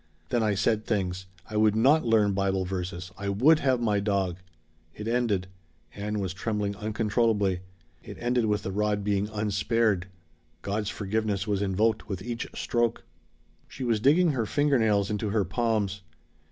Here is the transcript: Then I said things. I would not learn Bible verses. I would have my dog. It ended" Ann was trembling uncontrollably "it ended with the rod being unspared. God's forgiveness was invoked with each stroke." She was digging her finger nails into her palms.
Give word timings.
Then 0.29 0.41
I 0.41 0.55
said 0.55 0.83
things. 0.87 1.27
I 1.47 1.55
would 1.57 1.75
not 1.75 2.03
learn 2.03 2.33
Bible 2.33 2.65
verses. 2.65 3.11
I 3.19 3.29
would 3.29 3.59
have 3.59 3.79
my 3.79 3.99
dog. 3.99 4.37
It 4.95 5.07
ended" 5.07 5.45
Ann 5.93 6.17
was 6.19 6.33
trembling 6.33 6.75
uncontrollably 6.75 7.59
"it 8.01 8.17
ended 8.19 8.45
with 8.45 8.63
the 8.63 8.71
rod 8.71 9.03
being 9.03 9.29
unspared. 9.29 10.07
God's 10.63 10.89
forgiveness 10.89 11.45
was 11.45 11.61
invoked 11.61 12.09
with 12.09 12.23
each 12.23 12.47
stroke." 12.55 13.03
She 13.67 13.83
was 13.83 13.99
digging 13.99 14.31
her 14.31 14.47
finger 14.47 14.79
nails 14.79 15.11
into 15.11 15.29
her 15.29 15.45
palms. 15.45 16.01